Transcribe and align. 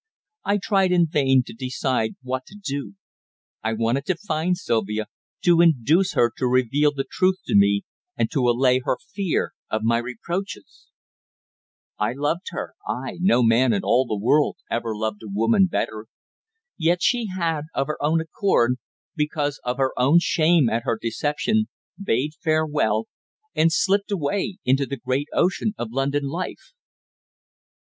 I 0.43 0.57
tried 0.57 0.91
in 0.91 1.05
vain 1.05 1.43
to 1.45 1.53
decide 1.53 2.15
what 2.23 2.47
to 2.47 2.57
do. 2.59 2.95
I 3.61 3.73
wanted 3.73 4.05
to 4.05 4.17
find 4.17 4.57
Sylvia, 4.57 5.05
to 5.43 5.61
induce 5.61 6.13
her 6.13 6.31
to 6.37 6.47
reveal 6.47 6.91
the 6.91 7.05
truth 7.07 7.35
to 7.45 7.55
me, 7.55 7.83
and 8.17 8.31
to 8.31 8.49
allay 8.49 8.79
her 8.83 8.97
fear 9.13 9.51
of 9.69 9.83
my 9.83 9.99
reproaches. 9.99 10.87
I 11.99 12.13
loved 12.13 12.47
her; 12.49 12.73
aye, 12.87 13.17
no 13.19 13.43
man 13.43 13.73
in 13.73 13.83
all 13.83 14.07
the 14.07 14.17
world 14.17 14.57
ever 14.71 14.95
loved 14.95 15.21
a 15.21 15.27
woman 15.27 15.67
better. 15.67 16.07
Yet 16.79 17.03
she 17.03 17.27
had, 17.37 17.65
of 17.75 17.85
her 17.85 18.01
own 18.03 18.21
accord, 18.21 18.77
because 19.15 19.59
of 19.63 19.77
her 19.77 19.91
own 19.99 20.17
shame 20.17 20.67
at 20.67 20.81
her 20.83 20.97
deception, 20.99 21.65
bade 22.03 22.31
farewell, 22.43 23.05
and 23.53 23.71
slipped 23.71 24.09
away 24.11 24.57
into 24.65 24.87
the 24.87 24.97
great 24.97 25.27
ocean 25.31 25.75
of 25.77 25.91
London 25.91 26.23
life. 26.23 26.73